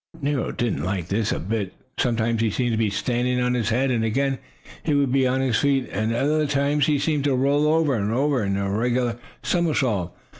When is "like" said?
0.83-1.09